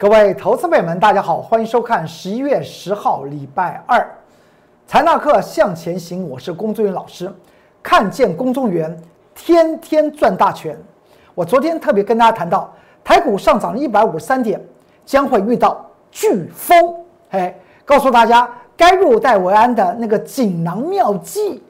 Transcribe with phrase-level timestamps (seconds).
[0.00, 4.08] 各位投资朋友们，大家好，欢迎收看十一月十号礼拜二
[4.86, 6.30] 财纳课向前行。
[6.30, 7.28] 我是龚宗元老师，
[7.82, 8.96] 看见公众员
[9.34, 10.78] 天天赚大钱。
[11.34, 14.64] 我昨天特别跟大家谈到，台股上涨一百五十三点，
[15.04, 16.94] 将会遇到飓风。
[17.30, 17.52] 哎，
[17.84, 21.60] 告诉大家该入袋为安的那个锦囊妙计，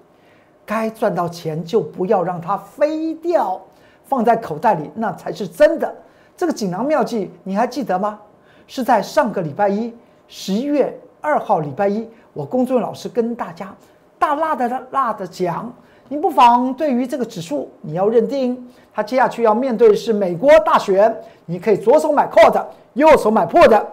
[0.66, 3.58] 该赚到钱就不要让它飞掉，
[4.04, 5.90] 放在口袋里，那才是真的。
[6.38, 8.20] 这个锦囊妙计你还记得吗？
[8.68, 9.92] 是在上个礼拜一，
[10.28, 13.74] 十一月二号礼拜一，我公众老师跟大家
[14.20, 15.68] 大辣的辣的讲，
[16.06, 21.12] 你不妨对于这个指数，你要认定它接下去要面对是美国大选，
[21.44, 23.84] 你可以左手买 call 的，右手买破的。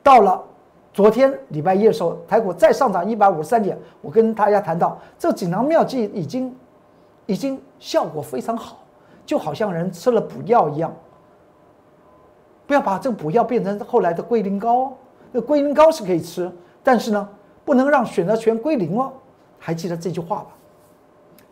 [0.00, 0.40] 到了
[0.94, 6.54] 昨天礼拜一的时候，台股再上涨一百五十三点，我跟大家谈到这锦囊妙计已经
[7.26, 8.78] 已经效果非常好，
[9.26, 10.94] 就好像人吃了补药一样。
[12.68, 14.92] 不要把这个补药变成后来的龟苓膏哦，
[15.32, 16.52] 那龟苓膏是可以吃，
[16.82, 17.26] 但是呢，
[17.64, 19.10] 不能让选择权归零哦。
[19.58, 20.48] 还记得这句话吧？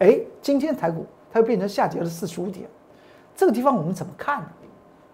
[0.00, 2.68] 哎，今天台股它又变成下跌了四十五点，
[3.34, 4.46] 这个地方我们怎么看呢？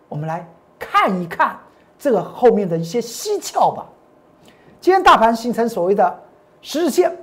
[0.09, 0.45] 我们来
[0.77, 1.57] 看一看
[1.97, 3.87] 这个后面的一些蹊跷吧。
[4.81, 6.21] 今天大盘形成所谓的
[6.61, 7.17] 十日线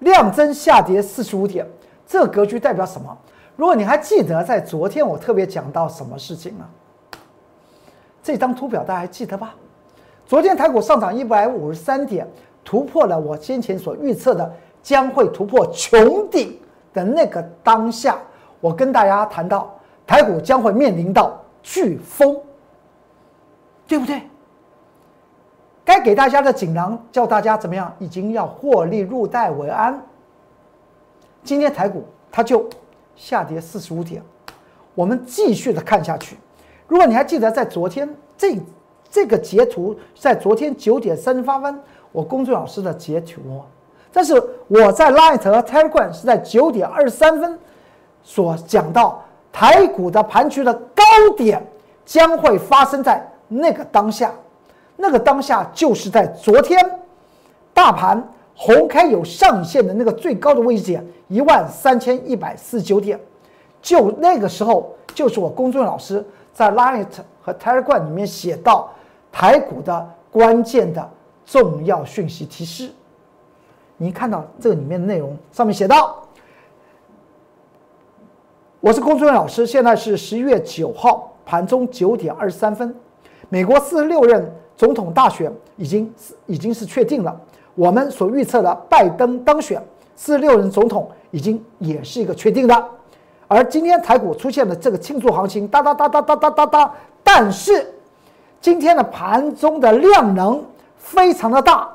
[0.00, 1.64] 量增下跌四十五点，
[2.04, 3.16] 这个格局代表什么？
[3.54, 6.68] 如果你还记得在昨天我特别讲到什么事情呢？
[8.22, 9.54] 这张图表大家还记得吧？
[10.24, 12.26] 昨天台股上涨一百五十三点，
[12.64, 14.50] 突破了我先前所预测的
[14.82, 16.58] 将会突破穹顶
[16.94, 18.16] 的那个当下，
[18.60, 22.40] 我跟大家谈到台股将会面临到飓风，
[23.86, 24.22] 对不对？
[25.84, 27.92] 该给大家的锦囊叫大家怎么样？
[27.98, 30.00] 已经要获利入袋为安。
[31.42, 32.70] 今天台股它就
[33.16, 34.22] 下跌四十五点，
[34.94, 36.36] 我们继续的看下去。
[36.88, 38.56] 如果你还记得，在昨天这
[39.10, 41.80] 这个截图，在昨天九点三十八分，
[42.12, 43.40] 我公众老师的截图，
[44.12, 44.34] 但是
[44.68, 47.58] 我在 Light 和 Telegram 是在九点二十三分
[48.22, 51.02] 所讲到台股的盘区的高
[51.36, 51.64] 点
[52.04, 54.32] 将会发生在那个当下，
[54.96, 56.78] 那个当下就是在昨天
[57.72, 58.22] 大盘
[58.54, 63.18] 红开有上限的那个最高的位置点一万三千一百四十九点，
[63.80, 66.24] 就那个时候，就是我公众老师。
[66.52, 67.06] 在 Light
[67.40, 68.90] 和 Telegram 里面写到
[69.30, 71.10] 台股的关键的
[71.44, 72.90] 重要讯息提示，
[73.96, 76.22] 你看到这个里面的内容，上面写到：
[78.80, 82.94] 我是龚俊老师，现在是十一月九号盘中九点二十三分，
[83.48, 86.12] 美国四十六任总统大选已经
[86.46, 87.40] 已经是确定了，
[87.74, 89.82] 我们所预测的拜登当选，
[90.14, 92.88] 四十六任总统已经也是一个确定的。
[93.52, 97.86] 而今天台股出现了这个庆祝行情，哒哒哒哒哒哒哒哒，但是
[98.62, 100.64] 今天的盘中的量能
[100.96, 101.86] 非常的大，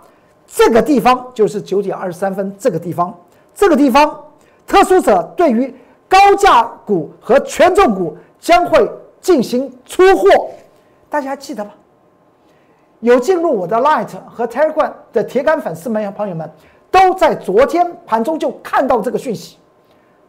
[0.45, 3.11] 这个地方就是九点二十三分，这个地方，
[3.55, 4.23] 这个地方，
[4.67, 5.73] 特殊者对于
[6.07, 8.87] 高价股和权重股将会
[9.19, 10.29] 进行出货，
[11.09, 11.71] 大家还记得吗？
[12.99, 16.47] 有进入我的 Light 和 Telegram 的铁杆粉丝们朋友们，
[16.91, 19.57] 都在昨天盘中就看到这个讯息。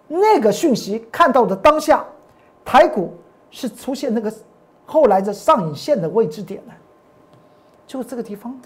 [0.09, 2.03] 那个讯息看到的当下，
[2.65, 3.15] 台股
[3.51, 4.33] 是出现那个
[4.87, 6.73] 后来的上影线的位置点呢，
[7.87, 8.59] 就这个地方。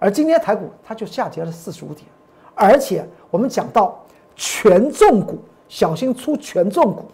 [0.00, 2.06] 而今天台股它就下跌了四十五点，
[2.54, 5.38] 而且我们讲到权重股，
[5.68, 7.04] 小心出权重股。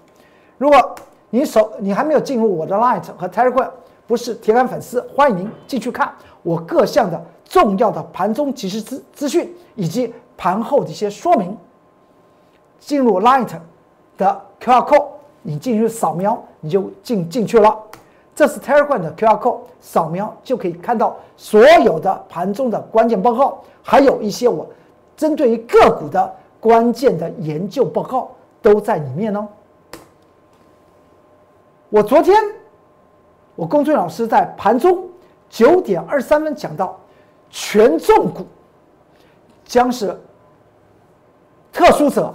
[0.56, 0.94] 如果
[1.28, 3.70] 你手你还没有进入我的 Light 和 Telegram，
[4.06, 6.12] 不是铁杆粉丝，欢迎您进去看
[6.42, 11.56] 我各项的重要的盘中即时资资讯以及盘后的一些说明。
[12.80, 13.48] 进入 Light
[14.16, 15.06] 的 QR code，
[15.42, 17.78] 你进去扫描，你就进进去了。
[18.34, 24.66] 这是 Telegram 的 QR code，扫描就可以看到所有的盘中的关键报告，还有一些我
[25.16, 28.30] 针对于个股的关键的研究报告
[28.62, 29.46] 都在里面哦。
[31.90, 32.42] 我昨天，
[33.56, 35.06] 我公孙老师在盘中
[35.50, 36.98] 九点二三分讲到，
[37.50, 38.46] 权重股
[39.64, 40.18] 将是
[41.72, 42.34] 特殊者。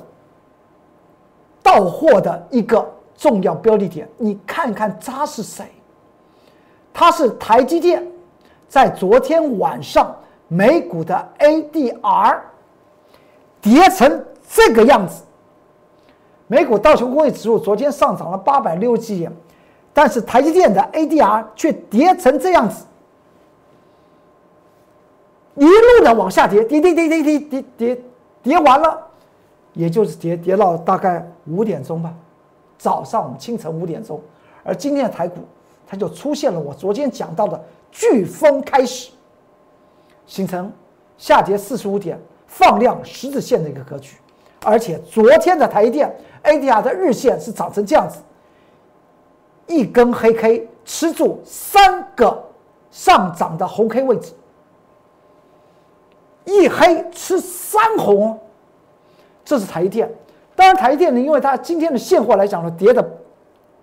[1.66, 5.66] 到货的一个重要标的点，你看看它是谁？
[6.94, 8.06] 它是台积电，
[8.70, 10.16] 在昨天晚上
[10.48, 12.40] 美股的 ADR
[13.60, 15.24] 跌成这个样子，
[16.46, 19.32] 美股道琼工业指数昨天上涨了八百六十几点，
[19.92, 22.86] 但是台积电的 ADR 却跌成这样子，
[25.56, 28.02] 一路的往下跌，跌跌跌跌跌跌跌
[28.44, 29.05] 跌完了。
[29.76, 32.12] 也就是跌跌到大概五点钟吧，
[32.78, 34.20] 早上我们清晨五点钟，
[34.64, 35.42] 而今天的台股
[35.86, 37.64] 它就出现了我昨天讲到的
[37.94, 39.12] 飓风开始，
[40.26, 40.72] 形成
[41.18, 44.18] 下跌四十五点放量十字线的一个格局，
[44.64, 46.14] 而且昨天的台电
[46.44, 48.20] ADR 的日线是长成这样子，
[49.68, 52.44] 一根黑 K 吃住三个
[52.92, 54.32] 上涨的红 K 位置，
[56.46, 58.40] 一黑吃三红，
[59.46, 60.12] 这是台积电。
[60.56, 63.08] 当然，台积电呢，因为它今天的现货来讲呢，跌的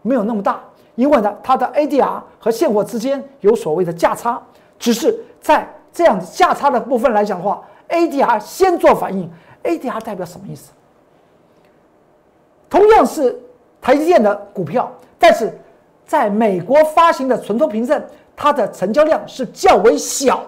[0.02, 0.60] 没有那么大，
[0.96, 4.42] 因为呢，它的 ADR 和现货之间有所谓的价差，
[4.78, 9.30] 只是在这样价差的部分来讲的话，ADR 先做反应
[9.62, 10.72] ，ADR 代表什么意思？
[12.70, 13.38] 同样是
[13.80, 15.52] 台积电的股票，但是
[16.06, 18.02] 在美国发行的存托凭证，
[18.34, 20.42] 它的成交量是较为小，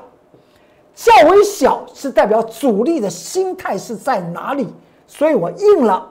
[0.95, 4.67] 较为小是代表主力的心态是在哪里，
[5.07, 6.11] 所以我印了。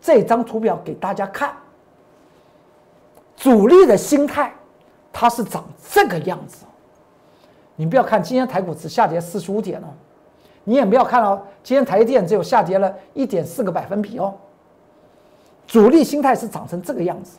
[0.00, 1.50] 这张图表给大家看，
[3.34, 4.52] 主力的心态，
[5.10, 6.66] 它是长这个样子。
[7.74, 9.88] 你不要看今天台股只下跌四十五点哦，
[10.62, 14.34] 你也不要看哦，今天台电只有下跌了一点四个百分比哦。
[15.66, 17.38] 主力心态是长成这个样子。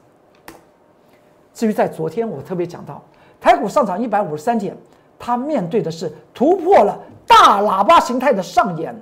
[1.54, 3.00] 至于在昨天，我特别讲到，
[3.40, 4.76] 台股上涨一百五十三点，
[5.20, 9.00] 它面对的是突破了大喇叭形态的上沿，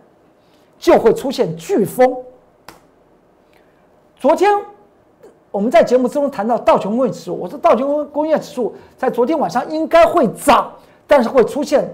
[0.78, 2.18] 就会出现飓风。
[4.18, 4.50] 昨天
[5.52, 10.72] 我们在节目之中谈到道琼工业指数，我说道琼工业指数在昨天晚上应该会涨，
[11.06, 11.94] 但是会出现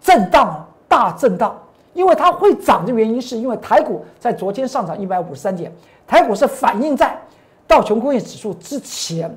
[0.00, 1.60] 震荡大震荡，
[1.92, 5.72] 因为它会涨的原因是因为台股在昨天上涨一百五十三点，
[6.06, 7.20] 台股是反映在
[7.66, 9.34] 道琼工业指数之前，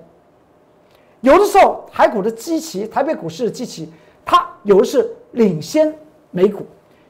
[1.21, 3.91] 有的时候台股的基期，台北股市的基期，
[4.23, 5.93] 它有的是领先
[6.31, 6.65] 美股，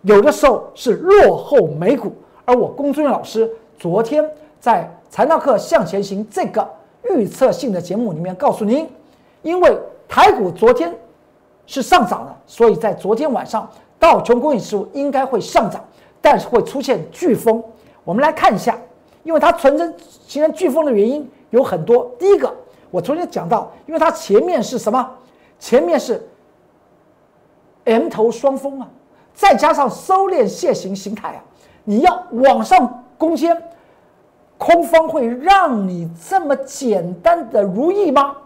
[0.06, 2.13] 有的时候是落后美股，
[2.46, 4.24] 而我龚尊老师昨天。
[4.57, 6.68] 在财纳课向前行这个
[7.12, 8.90] 预测性的节目里面，告诉您，
[9.44, 10.92] 因为台股昨天
[11.68, 13.69] 是上涨的，所以在昨天晚上
[14.00, 15.86] 道琼工业指数应该会上涨，
[16.19, 17.63] 但是会出现飓风。
[18.04, 18.75] 我们来看一下，
[19.22, 19.94] 因为它存生
[20.25, 22.12] 形成飓风的原因有很多。
[22.18, 22.52] 第一个，
[22.90, 25.07] 我昨天讲到，因为它前面是什么？
[25.60, 26.28] 前面是
[27.84, 28.90] M 头双峰啊，
[29.36, 31.44] 再加上收敛楔形形态啊，
[31.84, 33.56] 你要往上攻坚。
[34.58, 38.38] 空方会让你这么简单的如意吗？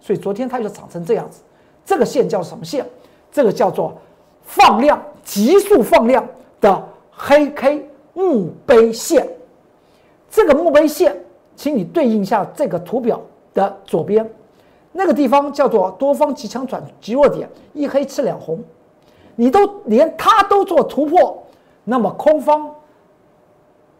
[0.00, 1.40] 所以昨天它就长成这样子，
[1.84, 2.86] 这个线叫什么线？
[3.32, 3.98] 这个叫做
[4.42, 6.24] 放量急速放量
[6.60, 9.28] 的黑 K 墓碑线。
[10.30, 11.14] 这个墓碑线，
[11.56, 13.20] 请你对应一下这个图表
[13.52, 14.30] 的左边
[14.92, 18.62] 那个地方叫做多方极强转极弱点，一黑吃两红，
[19.36, 21.40] 你都连它都做突破，
[21.84, 22.74] 那么空方。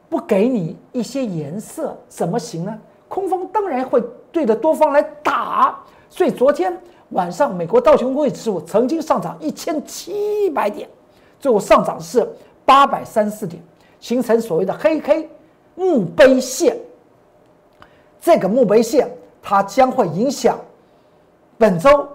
[0.08, 2.78] 不给你一些颜色怎么行呢？
[3.08, 4.00] 空方当然会
[4.30, 5.76] 对着多方来打，
[6.08, 6.80] 所以昨天
[7.10, 10.88] 晚上美国道琼工业指数曾经上涨一千七百点，
[11.40, 12.26] 最后上涨是
[12.64, 13.60] 八百三四点，
[13.98, 15.28] 形成所谓的黑 K
[15.74, 16.76] 墓碑线。
[18.20, 19.10] 这个墓碑线
[19.42, 20.56] 它将会影响
[21.58, 22.08] 本周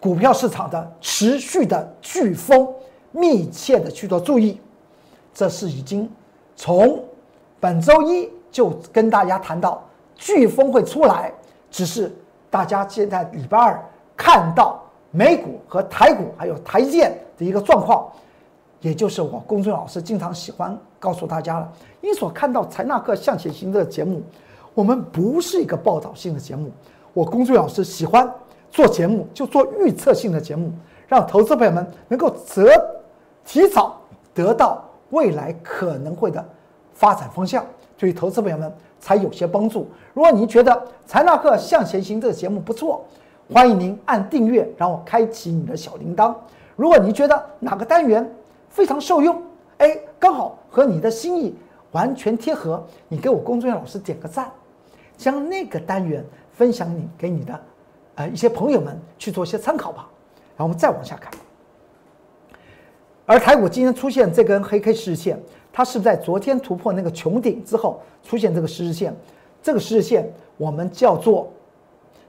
[0.00, 2.66] 股票市场的持续的飓风，
[3.12, 4.58] 密切的去做注意，
[5.34, 6.10] 这是已经。
[6.56, 7.02] 从
[7.58, 9.82] 本周一就跟大家谈到
[10.18, 11.32] 飓风会出来，
[11.70, 12.10] 只是
[12.50, 13.82] 大家现在礼拜二
[14.16, 18.10] 看到美股和台股还有台建的一个状况，
[18.80, 21.72] 也就是我公孙老师经常喜欢告诉大家了。
[22.00, 24.22] 你所看到财纳克向前行的节目，
[24.74, 26.70] 我们不是一个报道性的节目，
[27.12, 28.30] 我公孙老师喜欢
[28.70, 30.72] 做节目就做预测性的节目，
[31.08, 32.70] 让投资朋友们能够择
[33.44, 34.00] 提早
[34.34, 34.84] 得到。
[35.10, 36.48] 未来可能会的
[36.92, 37.66] 发展方向，
[37.98, 39.88] 对于投资朋友们才有些帮助。
[40.14, 43.04] 如果您觉得财纳克向前行这个节目不错，
[43.52, 46.32] 欢迎您按订阅，然后开启你的小铃铛。
[46.76, 48.32] 如果您觉得哪个单元
[48.68, 49.42] 非常受用，
[49.78, 51.56] 哎，刚好和你的心意
[51.90, 54.48] 完全贴合，你给我工作人员老师点个赞，
[55.16, 57.60] 将那个单元分享你给你的
[58.14, 60.08] 呃一些朋友们去做一些参考吧。
[60.56, 61.32] 然后我们再往下看。
[63.26, 65.40] 而台股今天出现这根黑 K 十日线，
[65.72, 69.14] 它是不是在昨天突破那个穹顶之后出现这个十日线？
[69.62, 71.52] 这个十日线我们叫做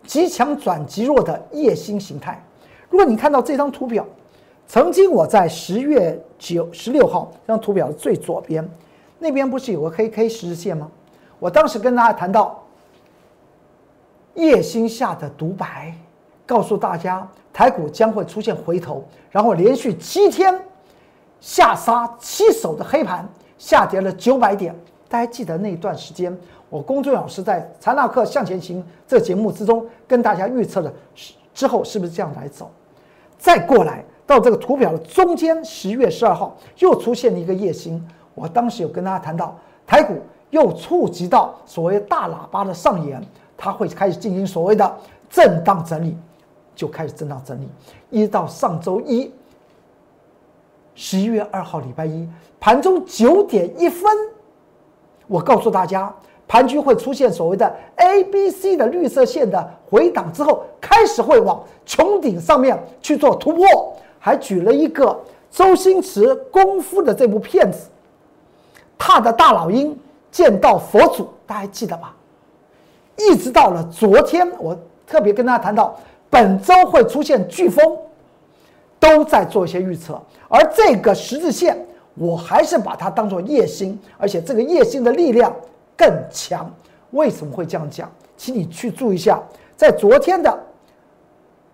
[0.06, 2.42] 极强转极弱的夜星形态。
[2.90, 4.06] 如果你看到这张图表，
[4.68, 8.70] 曾经我在十月九十六号这张图表的最左边
[9.18, 10.90] 那边不是有个黑 K 十日线吗？
[11.40, 12.61] 我当时跟大家谈到
[14.36, 15.94] 夜星下的独白，
[16.46, 20.60] 告诉大家台股将会出现回头，然后连续七天。
[21.40, 24.76] 下杀七手的黑盘，下跌了九百点。
[25.10, 26.38] 大家记得那段时间，
[26.70, 30.94] 我龚俊老师在《财纳克向前行》这节目之中跟大家预测的
[31.52, 32.70] 之后是不是这样来走？
[33.40, 38.08] 再过来到这个图表的中间，十月十二号又出现了一个夜星。
[38.36, 39.58] 我当时有跟大家谈到，
[39.88, 40.20] 台股
[40.52, 43.20] 又触及到所谓大喇叭的上沿，
[43.64, 44.98] 它会开始进行所谓的
[45.30, 46.18] 震荡整理，
[46.76, 47.70] 就开始震荡整理，
[48.10, 49.32] 一直到上周一，
[50.96, 52.28] 十一月二号礼拜一
[52.60, 54.12] 盘中九点一分，
[55.28, 56.12] 我告诉大家，
[56.48, 67.88] 盘局会出现所谓的 A、B、C 的绿色线的回档之后，开始会往穹顶上面去做突破，还举了一个周星驰功夫的这部片子。
[68.98, 69.96] 踏的大老鹰
[70.32, 72.16] 见到佛祖，大家还记得吧？
[73.30, 75.98] 一直到了昨天，我特别跟大家谈到，
[76.30, 77.98] 本周会出现飓风，
[79.00, 80.22] 都在做一些预测。
[80.48, 81.78] 而这个十字线，
[82.16, 85.54] 我还是把它当做夜星，而且这个夜星的力量
[85.96, 86.72] 更强。
[87.12, 88.10] 为什么会这样讲？
[88.38, 89.42] 请你去注意一下，
[89.76, 90.58] 在昨天的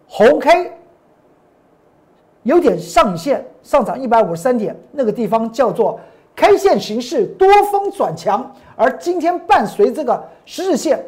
[0.08, 0.72] 红 K
[2.44, 6.00] 有点上影线上涨一百五十三点，那个地方叫做。
[6.39, 11.04] K 线形式多方转强，而今天伴随这个十日线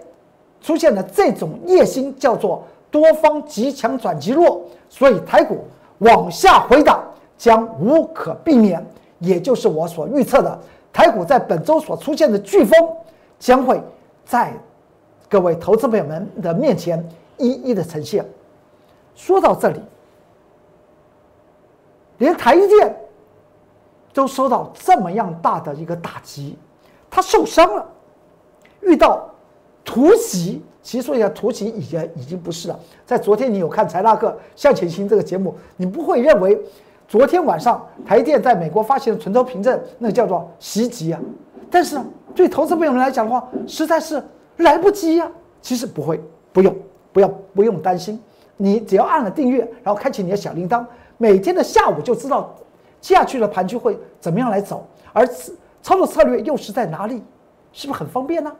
[0.62, 5.66] 出现的这种夜星，叫做多方极强转极弱，所以台股
[6.00, 7.04] 往下回档
[7.38, 8.86] 将无可避免，
[9.20, 10.60] 也就是我所预测的，
[10.92, 12.90] 台股在本周所出现的飓风
[13.40, 13.82] 将会
[14.26, 14.54] 在
[15.28, 18.26] 各位投资朋友们的面前一一的呈现。
[19.16, 19.82] 说到这里，
[22.18, 22.96] 连台积电。
[24.12, 26.58] 都受到这么样大的一个打击，
[27.12, 27.86] 他受伤了，
[28.82, 29.30] 遇到
[29.90, 30.62] 突袭。
[30.84, 32.80] 其实说一下，突袭已经已经不是了。
[33.08, 36.60] 在昨天你有看财大克向前行这个节目，你不会认为
[37.08, 41.20] 昨天晚上台电在美国发行的存筹凭证，那叫做袭击啊。
[41.72, 42.00] 但是
[42.36, 44.24] 对投资朋友们来讲的话，实在是
[44.58, 45.30] 来不及呀。
[45.60, 46.22] 其实不会，
[46.54, 46.76] 不用，
[47.12, 48.22] 不要不用担心。
[48.58, 50.86] 你只要按了订阅，然后开启你的小铃铛，
[51.18, 52.56] 每天的下午就知道。
[53.02, 54.86] 接下去的盘局会怎么样来走？
[55.14, 55.28] 而
[55.82, 57.24] 操作策略又是在哪里？
[57.74, 58.52] 是不是很方便呢？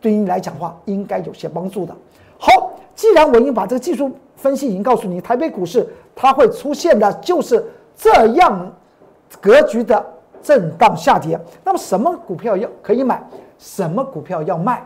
[0.00, 1.94] 对于你来讲话，应该有些帮助的。
[2.38, 7.64] 好，既然我已经把这个技术分析已经告诉你，台北股市它会出现的就是
[7.94, 8.72] 这样
[9.40, 10.04] 格局的
[10.42, 11.38] 震荡下跌。
[11.62, 13.22] 那么什么股票要可以买？
[13.58, 14.82] 什么股票要卖？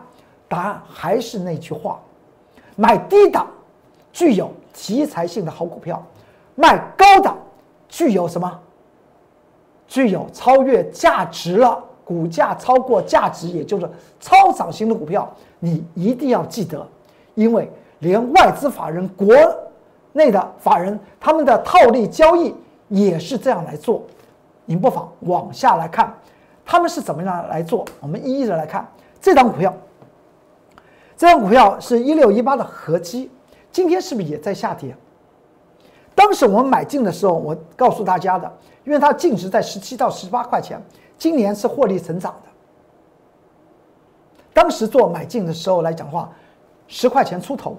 [0.48, 2.00] 答案还是那句话：
[2.76, 3.46] 买低档
[4.12, 6.04] 具有题材性的好股票，
[6.56, 7.38] 卖高档
[7.88, 8.60] 具有什么？
[9.86, 13.88] 具有超越价值了，股价超过价值，也就是
[14.20, 15.26] 超涨型的股票，
[15.58, 16.86] 你一定要记得，
[17.34, 17.70] 因为
[18.00, 19.34] 连外资法人、国
[20.12, 22.54] 内的法人，他们的套利交易
[22.88, 24.02] 也是这样来做。
[24.66, 26.14] 您不妨往下来看，
[26.64, 27.84] 他们是怎么样来做？
[28.00, 28.86] 我们一一的来看
[29.20, 29.74] 这张股票。
[31.16, 33.30] 这张股票是一六一八的合基，
[33.72, 34.94] 今天是不是也在下跌？
[36.14, 38.52] 当时我们买进的时候，我告诉大家的。
[38.84, 40.78] 因为它净值在十七到十八块钱，
[41.18, 42.48] 今年是获利成长的。
[44.52, 46.30] 当时做买进的时候来讲话，
[46.86, 47.76] 十块钱出头，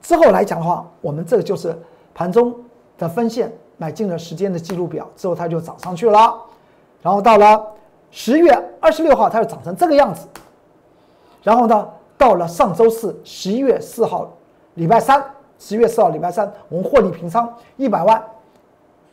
[0.00, 1.76] 之后来讲的话，我们这个就是
[2.14, 2.54] 盘中
[2.96, 6.40] 的分线买进的时间的记录表，之后它就涨上去了。
[7.02, 7.66] 然后到了
[8.10, 8.50] 十月
[8.80, 10.28] 二十六号，它就涨成这个样子。
[11.42, 14.30] 然后呢，到了上周四，十一月四号，
[14.74, 15.22] 礼拜三，
[15.58, 18.22] 十月四号礼拜三，我们获利平仓一百万。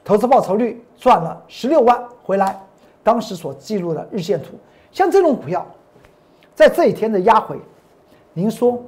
[0.04, 2.60] 投资报酬率赚了十六万回来，
[3.04, 4.56] 当时所记录的日线图，
[4.92, 5.66] 像这种股票，
[6.56, 7.60] 在这一天的压回，
[8.34, 8.82] 您说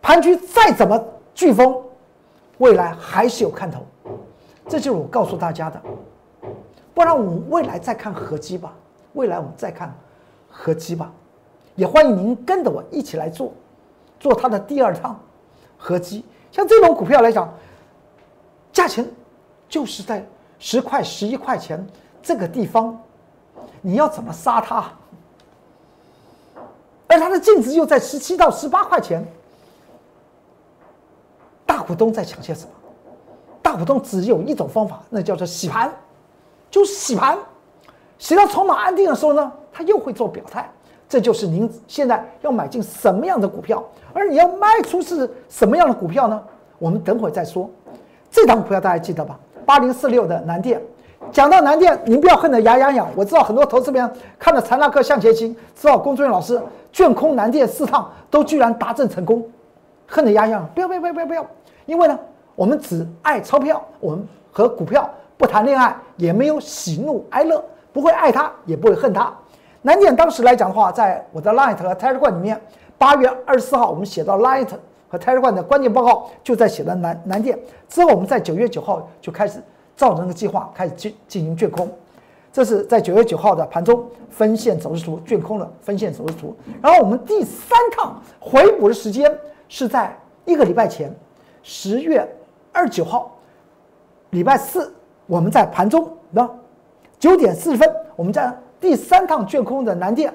[0.00, 1.02] 盘局再怎么
[1.34, 1.82] 飓风，
[2.58, 3.84] 未来还是有看头，
[4.68, 5.80] 这就是我告诉大家的。
[6.94, 8.74] 不然我们未来再看合基吧，
[9.12, 9.94] 未来我们再看
[10.48, 11.12] 合基吧，
[11.74, 13.52] 也欢迎您跟着我一起来做，
[14.18, 15.18] 做它的第二趟
[15.76, 16.24] 合基。
[16.50, 17.52] 像这种股票来讲，
[18.72, 19.06] 价钱。
[19.68, 20.24] 就是在
[20.60, 21.84] 十块、十一块钱
[22.26, 23.00] 这个地方，
[23.80, 24.84] 你要怎么杀它？
[27.06, 29.24] 而它的净值又在十七到十八块钱，
[31.64, 32.70] 大股东在抢些什么？
[33.62, 35.88] 大股东只有一种方法，那叫做洗盘，
[36.68, 37.38] 就是洗盘，
[38.18, 40.68] 洗到筹码安定的时候呢，他又会做表态。
[41.08, 43.80] 这就是您现在要买进什么样的股票，
[44.12, 46.42] 而你要卖出是什么样的股票呢？
[46.80, 47.70] 我们等会再说。
[48.32, 49.38] 这档股票大家记得吧？
[49.64, 50.82] 八零四六的南电，
[51.32, 53.08] 讲到南电，您不要恨得牙痒痒。
[53.14, 56.60] 我知道很多投资人看了财纳克向前行，知道龚俊老师
[56.92, 59.46] 卷空南电四趟都居然达阵成功，
[60.06, 60.70] 恨得牙痒痒。
[60.74, 61.46] 不要不要不要不要！
[61.84, 62.18] 因为呢，
[62.54, 69.32] 我们只爱钞票，我们和股票不谈恋爱，也没有喜怒哀乐，不会爱他，也不会恨他。
[69.82, 72.60] 南电当时来讲的话，在我的 Light 和 Telegram 里面，
[72.98, 74.68] 八月二十四号我们写到 Light
[75.08, 77.58] 和 Telegram 的关键报告，就在写的南南电。
[77.88, 79.62] 之后我们在九月九号就开始
[79.96, 81.90] 照着那个计划开始进进行卷空。
[82.52, 86.56] 这是在九月九号的盘中分线走势图，卷空的分线走势图。
[86.80, 89.36] 然后我们第三趟回补的时间
[89.68, 91.14] 是在一个礼拜前，
[91.62, 92.26] 十月
[92.72, 93.34] 二十九号，
[94.30, 94.94] 礼拜四，
[95.26, 96.48] 我们在盘中的
[97.18, 98.56] 九点四十分，我们在。
[98.78, 100.32] 第三趟卷空的南电，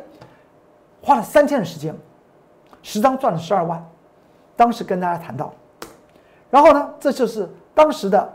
[1.00, 1.96] 花了三天的时间，
[2.82, 3.88] 十张赚了十二万。
[4.56, 5.53] 当时跟大家谈到，
[6.50, 8.34] 然后呢，这就是当时的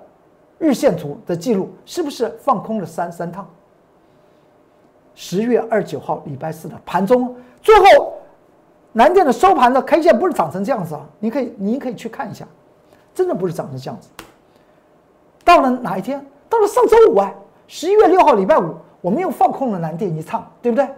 [0.58, 3.48] 日线图的记录，是不是放空了三三趟？
[5.14, 8.14] 十月二十九号礼拜四的盘中，最后
[8.92, 11.06] 南电的收盘的 K 线不是长成这样子啊？
[11.18, 12.46] 你可以，你可以去看一下，
[13.14, 14.08] 真的不是长成这样子。
[15.44, 16.24] 到了哪一天？
[16.48, 17.32] 到了上周五啊，
[17.66, 18.74] 十一月六号礼拜五。
[19.02, 20.88] 我们又放空了南电一趟，对不对？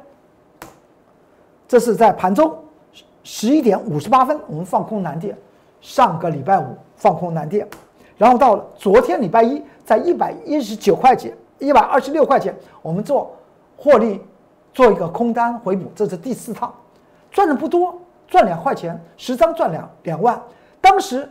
[1.67, 2.57] 这是在盘中
[3.23, 5.37] 十一点五十八分，我们放空南电。
[5.83, 7.69] 上个礼拜五放空南电，
[8.19, 13.35] 然后到了昨天礼拜一，在一百一十九块钱、一百二十六块钱，我们做
[13.77, 14.21] 获利，
[14.75, 15.91] 做一个空单回补。
[15.95, 16.71] 这是第四趟，
[17.31, 20.39] 赚的不多，赚两块钱，十张赚两两万。
[20.81, 21.27] 当时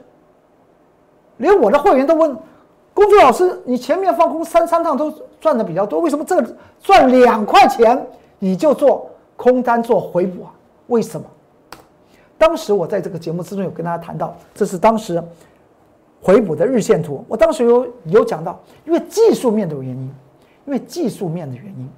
[1.37, 2.35] 连我的会员都问。
[2.93, 8.07] 公主老师，你前面放空三三趟都赚的比较多，为什么这个赚两块钱
[8.39, 10.49] 你就做空单做回补啊？
[10.87, 11.27] 为什么？
[12.39, 15.23] 当时我在这个节目之中有跟大家谈到，这是当时
[16.21, 17.23] 回补的日线图。
[17.27, 20.13] 我当时有有讲到，因为技术面的原因，
[20.65, 21.89] 因为技术面的原因，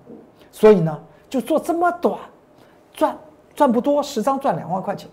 [0.52, 1.00] 所以呢
[1.30, 2.18] 就做这么短，
[2.94, 3.18] 赚
[3.56, 5.10] 赚不多，十张赚两万块钱，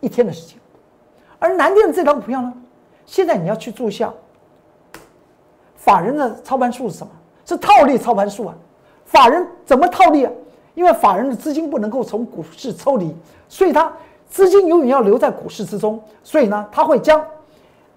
[0.00, 0.56] 一天的时间。
[1.38, 2.52] 而南电的这张股票呢，
[3.04, 4.12] 现在你要去注意下。
[5.74, 7.10] 法人的操盘术是什么？
[7.44, 8.54] 是套利操盘术啊！
[9.04, 10.30] 法人怎么套利啊？
[10.76, 13.12] 因为法人的资金不能够从股市抽离，
[13.48, 13.92] 所以他
[14.28, 16.00] 资金永远要留在股市之中。
[16.22, 17.20] 所以呢，他会将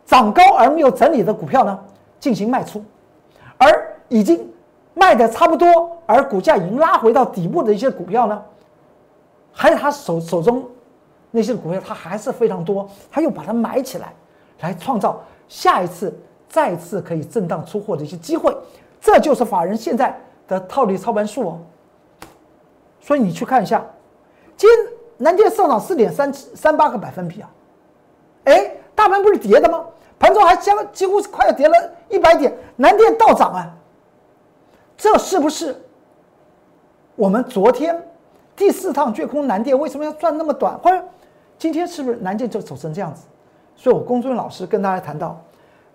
[0.05, 1.79] 涨高而没有整理的股票呢
[2.19, 2.83] 进行卖出，
[3.57, 4.51] 而已经
[4.93, 8.43] 卖的差不多，而股价已经拉回到底部的一些股票呢，
[9.51, 10.63] 还有他手手中
[11.31, 14.13] 那些股票，他还是非常多，他又把它买起来，
[14.61, 16.13] 来创造下一次。
[16.47, 18.55] 再次可以震荡出货的一些机会，
[19.01, 21.59] 这就是法人现在的套利操盘术哦。
[23.01, 23.83] 所以你去看一下，
[24.55, 24.69] 今
[25.17, 27.49] 南电上涨四点三三八个百分比啊，
[28.45, 28.71] 哎，
[29.05, 29.85] 大盘不是跌的吗？
[30.17, 31.75] 盘中还将几乎是快要跌了
[32.09, 33.71] 一百点，南电倒涨啊，
[34.97, 35.79] 这是不是
[37.15, 38.03] 我们昨天
[38.55, 40.75] 第四趟卷空南电为什么要赚那么短？
[40.79, 40.99] 或者
[41.59, 43.27] 今天是不是南电就走成这样子？
[43.75, 45.39] 所以我公孙老师跟大家谈到。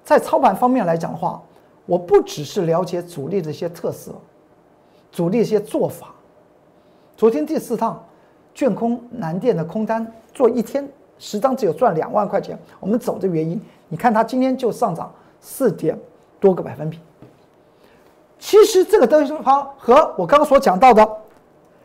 [0.04, 1.42] 在操盘方面来讲的话，
[1.86, 4.12] 我不只是了解主力的一些特色，
[5.10, 6.14] 主力一些做法。
[7.16, 8.00] 昨天第四趟
[8.54, 10.88] 卷空南电的空单做一天
[11.20, 15.96] 十张只有赚两万块钱，我们走的原因，你看它今天就上涨四点
[16.40, 16.98] 多个百分比。
[18.38, 21.08] 其实这个东西方和我刚刚所讲到的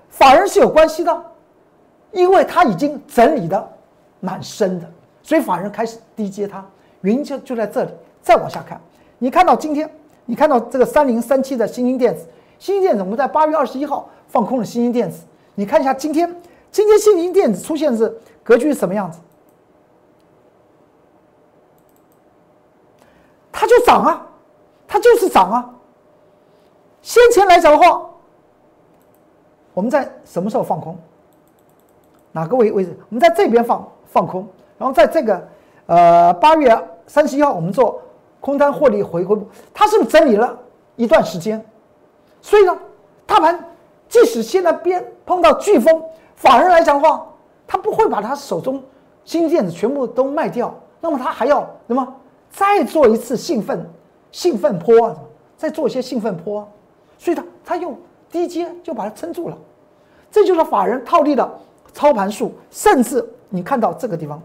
[0.09, 1.23] 法人是有关系的，
[2.13, 3.69] 因为它已经整理的
[4.21, 4.89] 蛮深的，
[5.21, 6.65] 所以法人开始低接它，
[7.01, 7.91] 原因就就在这里。
[8.21, 8.81] 再往下看，
[9.19, 9.87] 你看到今天，
[10.25, 12.25] 你看到这个三零三七的新兴电子，
[12.57, 16.35] 新兴电子我们在八月二十一号放空了新兴电子，你看一下今天，
[16.75, 19.17] 今天新兴电子出现是格局是什么样子？
[23.49, 24.27] 它就涨啊，
[24.85, 25.73] 它就是涨啊。
[27.01, 28.09] 先前来讲的话，
[29.73, 30.99] 我们在什么时候放空？
[32.33, 32.93] 哪个位位置？
[33.07, 34.45] 我们在这边放放空，
[34.77, 35.47] 然后在这个
[35.85, 38.01] 呃八月三十一号我们做。
[38.41, 39.39] 空单获利回回，
[39.73, 40.59] 它是不是整理了
[40.97, 41.65] 一段时间？
[42.41, 42.77] 所以呢，
[43.25, 43.73] 大盘
[44.09, 46.03] 即使现在边碰到飓风，
[46.35, 47.25] 法人来讲的话，
[47.65, 48.81] 他不会把他手中
[49.23, 52.15] 新电子全部都卖掉，那么他还要什么
[52.49, 53.89] 再做一次兴奋
[54.31, 55.15] 兴奋坡，
[55.57, 56.67] 再做一些兴奋坡，
[57.17, 57.97] 所以他他用
[58.29, 59.57] 低阶就把它撑住了，
[60.29, 61.59] 这就是法人套利的
[61.93, 62.53] 操盘术。
[62.69, 64.41] 甚至你看到这个地方，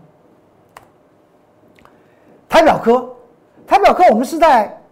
[2.48, 3.08] 台表科。
[3.66, 4.82] 台表科，我们是在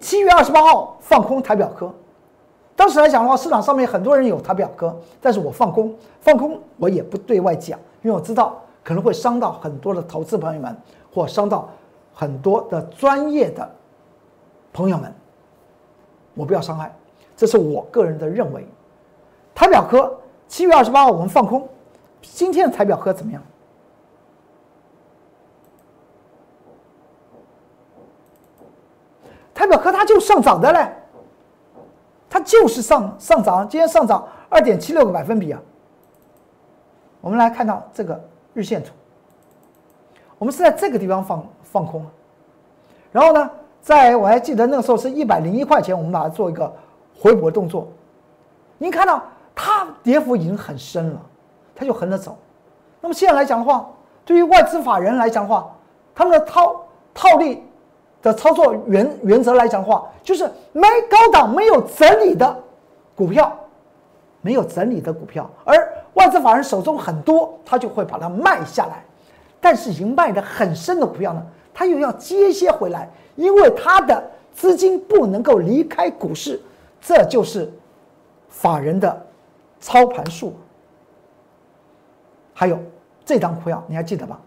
[0.00, 1.94] 七月二十八号放空台表科。
[2.80, 10.74] 当时来讲的话，市场上面很多人有台表科，但是我放空，放空我也不对外讲，因为我知道可能会伤到很多的投资朋友们，
[11.12, 11.68] 或伤到
[12.14, 13.70] 很多的专业的
[14.72, 15.14] 朋友们，
[16.32, 16.90] 我不要伤害，
[17.36, 18.66] 这是我个人的认为。
[19.54, 21.68] 台表科七月二十八号我们放空，
[22.22, 23.42] 今天的台表科怎么样？
[29.52, 30.90] 台表科它就上涨的嘞，
[32.30, 35.60] 它就是上上涨，今天上涨二点七六个百分比啊。
[37.20, 38.18] 我们来看到这个
[38.54, 38.92] 日线图，
[40.38, 42.06] 我们是在这个地方放放空，
[43.10, 43.50] 然后呢，
[43.82, 46.72] 在我还记得那个时候是一百零一块钱，我们把它做一个
[47.18, 47.88] 回补的动作。
[48.78, 49.20] 您看到
[49.52, 51.20] 它跌幅已经很深了，
[51.74, 52.38] 它就横着走。
[53.00, 53.90] 那么现在来讲的话，
[54.24, 55.68] 对于外资法人来讲的话，
[56.14, 56.80] 他们的套
[57.12, 57.64] 套利。
[58.22, 62.62] 的操作原原则来讲的话，就是没高档没有整理的
[63.14, 63.56] 股票，
[64.42, 65.74] 没有整理的股票，而
[66.14, 69.02] 外资法人手中很多，他就会把它卖下来。
[69.60, 76.60] 但是已经卖的很深的股票呢，他又要接一些回来，因为他的资金不能够离开股市，
[77.00, 77.72] 这就是
[78.48, 79.26] 法人的
[79.80, 80.54] 操盘术。
[82.52, 82.78] 还有
[83.24, 84.38] 这张股票，你还记得吧？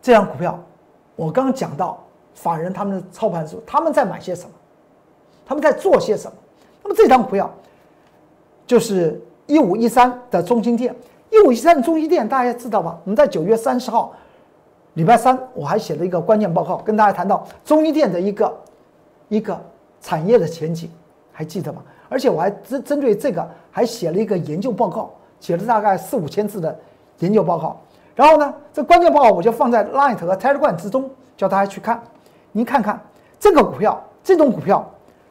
[0.00, 0.58] 这张股票。
[1.16, 2.02] 我刚刚讲到
[2.34, 4.50] 法人他们的操盘手，他们在买些什么？
[5.46, 6.36] 他们在做些什么？
[6.82, 7.50] 那么这张股票
[8.66, 10.94] 就是一五一三的中心店，
[11.30, 12.98] 一五一三的中心店大家知道吧？
[13.04, 14.12] 我们在九月三十号
[14.94, 18.60] 礼拜三，我还写了一个关键报告，跟大家谈到中心店的一个
[19.28, 19.58] 一个
[20.00, 20.90] 产业的前景，
[21.30, 21.82] 还记得吗？
[22.08, 26.78] 而且我还针针对这个还写了一个研究报告，写了大概四五千字的
[27.18, 27.80] 研究报告。
[28.14, 32.00] 然后呢，这关键报告我就放在 Light 和 Telegram 之中，叫大家去看。
[32.52, 33.00] 您看看
[33.40, 34.88] 这个股票，这种股票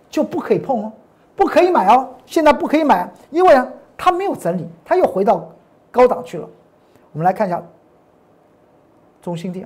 [0.10, 0.92] 就不可以碰哦，
[1.36, 2.10] 不可以买哦。
[2.26, 3.66] 现在不可以买，因为啊，
[3.98, 5.50] 它没有整理，它又回到
[5.92, 6.48] 高档去了。
[7.14, 7.64] 我们来看一下
[9.22, 9.66] 中心店，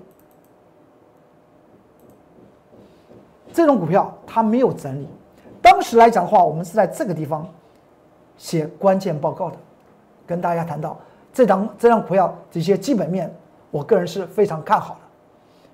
[3.51, 5.07] 这种股票它没有整理。
[5.59, 7.47] 当时来讲的话，我们是在这个地方
[8.37, 9.57] 写关键报告的，
[10.27, 10.95] 跟大家谈到。
[11.37, 13.31] 这张这张股票这些基本面，
[13.69, 14.99] 我个人是非常看好的，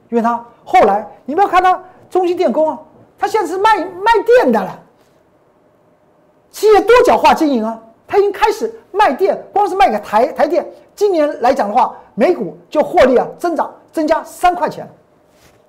[0.10, 2.78] 因为它后来你不要看它中心电工啊，
[3.18, 4.78] 它现在是卖卖电的了，
[6.52, 14.86] 企业多角化经营啊，它已经开始卖电，光是卖给台台电，今年来讲的话，每股就获利啊增长增加三块钱，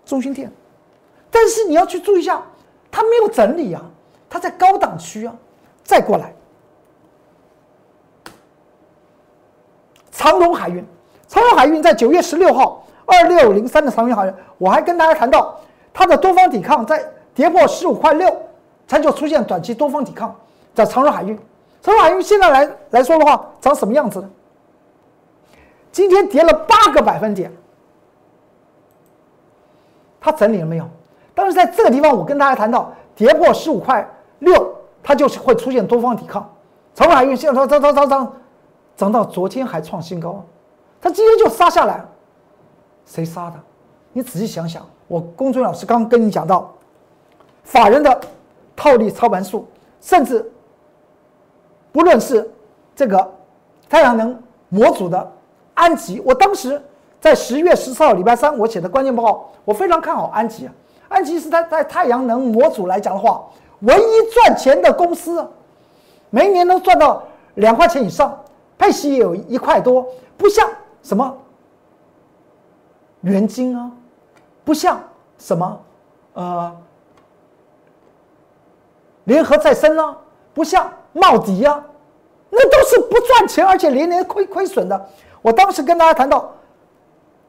[0.05, 0.51] 中心电，
[1.31, 2.43] 但是你要去注意一下，
[2.91, 3.81] 它没有整理啊，
[4.29, 5.33] 它在高档区啊，
[5.85, 6.35] 再过来。
[10.15, 10.83] 长荣海运，
[11.27, 15.59] 长荣海运在九月十六号二六零三的长荣海运，我还跟大家谈到
[15.93, 18.35] 它的多方抵抗在跌破十五块六，
[18.87, 20.35] 才就出现短期多方抵抗，
[20.73, 21.37] 在长荣海运。
[21.83, 24.31] 长荣海运现在来来说的话，长什么样子呢？
[25.91, 27.53] 今天跌了八个百分点，
[30.21, 30.89] 它整理了没有？
[31.35, 36.49] 但是在这个地方，我跟大家谈到跌破十五块六，它就是会出现多方抵抗。
[36.95, 38.33] 长荣海运现在涨涨涨涨涨。
[38.97, 40.45] 涨到昨天还创新高，
[41.01, 42.05] 它今天就杀下来，
[43.05, 43.57] 谁杀的？
[44.13, 46.73] 你仔细想想，我公孙老师刚跟你讲到，
[47.65, 48.21] 法人的
[48.77, 49.67] 套利操盘术，
[50.01, 50.49] 甚至
[51.91, 52.49] 不论是
[52.95, 53.33] 这个
[53.89, 55.33] 太阳能模组的
[55.75, 56.81] 安吉，我当时
[57.21, 60.73] 在十月十四号礼拜三我写的关键报告，我非常看好安吉啊。
[61.09, 63.45] 安吉是在在太阳能模组来讲的话，
[63.81, 65.45] 唯一赚钱的公司，
[66.31, 67.23] 每一年能赚到
[67.57, 68.41] 两块钱以上。
[68.77, 70.07] 配息也有一块多，
[70.37, 70.69] 不像
[71.03, 71.37] 什么
[73.21, 73.91] 元金啊，
[74.65, 75.01] 不像
[75.39, 75.81] 什么
[76.35, 76.77] 呃
[79.25, 80.17] 联合再生啊，
[80.53, 81.83] 不像茂迪啊，
[82.51, 85.09] 那都是不赚钱，而且年年亏亏损的。
[85.41, 86.53] 我当时跟大家谈到，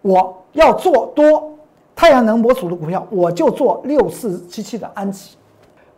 [0.01, 1.57] 我要做多
[1.95, 5.35] 太阳能模组的股票，我就做六四七七的安吉。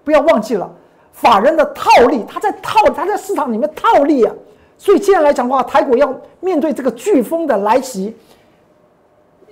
[0.04, 0.72] 不要忘记了，
[1.12, 4.34] 法人的套利，他在套，他在市场里面套利啊。
[4.78, 8.16] 所以，接下来讲的话，台股要面对这个飓风的来袭，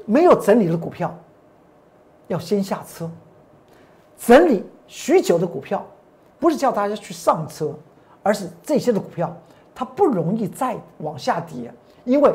[0.06, 1.14] 没有整理的股票，
[2.28, 3.10] 要先下车。
[4.18, 5.84] 整理许久的股票，
[6.40, 7.74] 不是叫大家去上车，
[8.22, 9.36] 而是这些的股票
[9.74, 12.32] 它不容易再往下跌，因为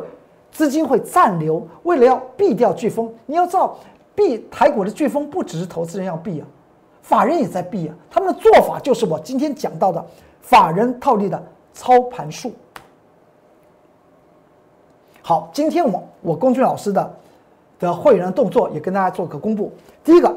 [0.50, 1.66] 资金会暂留。
[1.84, 3.78] 为了要避掉飓风，你要知道，
[4.16, 6.46] 避台股的飓风不只是投资人要避啊，
[7.02, 7.94] 法人也在避啊。
[8.10, 10.04] 他们的做法就是我今天讲到的
[10.40, 11.40] 法人套利的
[11.72, 12.52] 操盘术。
[15.30, 17.08] 好，今天我我龚俊老师的
[17.78, 19.72] 的会员动作也跟大家做个公布。
[20.02, 20.36] 第一个，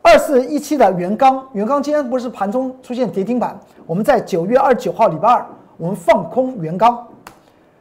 [0.00, 5.44] 二四一七的元刚，元刚今天不是盘中出现跌停板，我们在九月二十九号礼拜二，
[5.76, 7.04] 我们放空元刚，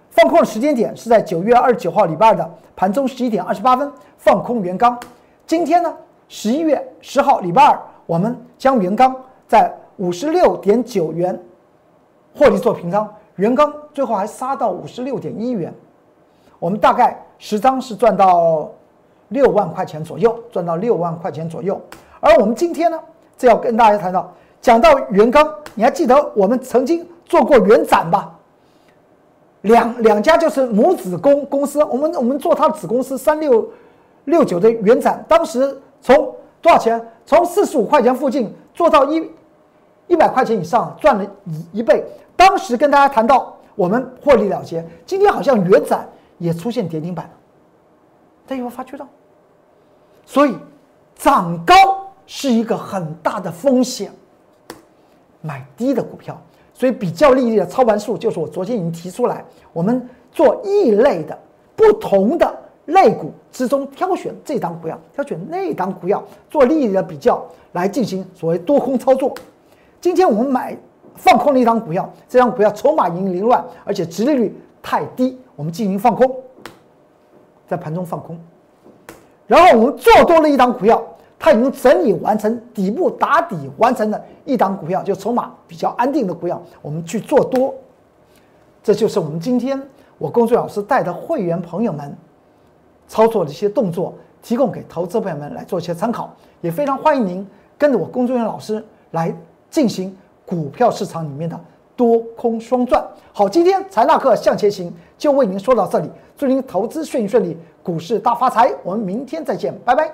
[0.09, 4.99] 放空的时间点是在九月二十九号礼拜二的盘中十一点二十八分放空元刚。
[5.45, 5.95] 今天呢，
[6.27, 9.15] 十一月十号礼拜二，我们将元刚
[9.47, 11.39] 在五十六点九元
[12.35, 15.71] 获利做平仓，元刚最后还杀到五十六点一元。
[16.59, 18.69] 我们大概十张是赚到
[19.29, 21.79] 六万块钱左右，赚到六万块钱左右。
[22.19, 22.99] 而我们今天呢，
[23.37, 28.35] 这要跟大家谈到，讲到元刚，你还记得我们曾经做过元展吧？
[29.61, 33.69] 两两家就是母子公公司，我们我们做它的子公司三六
[34.25, 36.15] 六九的元展，当时从
[36.61, 37.01] 多少钱？
[37.25, 39.31] 从四十五块钱附近做到一
[40.07, 42.03] 一百块钱以上，赚了一一倍。
[42.35, 46.07] 当时跟大家谈到我们获利了结，今天好像元展
[46.39, 47.31] 也出现跌停板了，
[48.47, 49.07] 大家有没有发觉到？
[50.25, 50.55] 所以
[51.15, 51.75] 涨高
[52.25, 54.11] 是一个很大的风险，
[55.41, 56.35] 买低的股票。
[56.73, 61.37] 所以比较利益的操盘术就是我昨天已经提出来，我们做异类的
[61.75, 69.33] 不同的类股之中挑选这档股票，挑选那档股票做利益的比较来进行所谓多空操作。
[69.99, 70.77] 今天我们买
[71.15, 76.41] 放空了一档股票，这张股票筹码已经凌乱，而且殖利率太低，我们进行放空，
[77.67, 78.39] 在盘中放空。
[79.45, 81.03] 然后我们做多了一档股票。
[81.37, 87.73] 它已经整理完成底部打底完成的一档股票，就筹码比较安定的股票，我们去做多。
[88.83, 89.81] 这就是我们今天
[90.17, 92.13] 我工作老师带的会员朋友们
[93.07, 96.33] 操作的一些动作，提供给投资朋友们来做一些参考。
[96.59, 99.33] 也非常欢迎您跟着我工作人员老师来
[99.69, 101.59] 进行股票市场里面的
[101.99, 103.05] 多空双赚。
[103.33, 108.73] 好，今天财纳克向前行就为您说到这里，祝您投资顺顺利，股市大发财。
[108.85, 110.05] 我们明天再见，拜拜。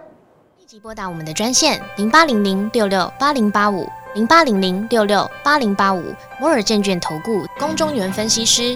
[0.58, 6.02] 立即拨打我们的专线零八零零六六八零八五零八零零六六八零八五
[6.42, 8.76] 摩尔证券投顾公中原分析师。